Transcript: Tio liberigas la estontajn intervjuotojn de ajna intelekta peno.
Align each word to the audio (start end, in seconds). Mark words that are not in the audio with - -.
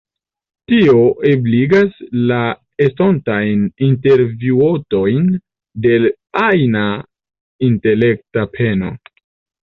Tio 0.71 1.01
liberigas 1.25 1.97
la 2.29 2.37
estontajn 2.85 3.67
intervjuotojn 3.87 5.27
de 5.87 5.91
ajna 6.45 6.87
intelekta 7.69 8.47
peno. 8.57 8.91